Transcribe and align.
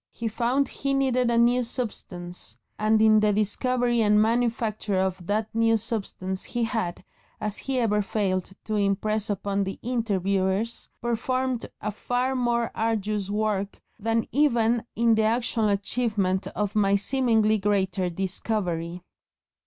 He 0.09 0.27
found 0.27 0.67
he 0.67 0.95
needed 0.95 1.29
a 1.29 1.37
new 1.37 1.61
substance, 1.61 2.57
and 2.79 2.99
in 3.03 3.19
the 3.19 3.31
discovery 3.31 4.01
and 4.01 4.19
manufacture 4.19 4.97
of 4.97 5.27
that 5.27 5.53
new 5.53 5.77
substance 5.77 6.43
he 6.43 6.63
had, 6.63 7.03
as 7.39 7.59
he 7.59 7.77
never 7.77 8.01
failed 8.01 8.49
to 8.63 8.73
impress 8.73 9.29
upon 9.29 9.63
the 9.63 9.77
interviewers, 9.83 10.89
"performed 11.03 11.67
a 11.81 11.91
far 11.91 12.35
more 12.35 12.71
arduous 12.73 13.29
work 13.29 13.79
than 13.99 14.27
even 14.31 14.83
in 14.95 15.13
the 15.13 15.21
actual 15.21 15.69
achievement 15.69 16.47
of 16.47 16.73
my 16.73 16.95
seemingly 16.95 17.59
greater 17.59 18.09
discovery." 18.09 19.03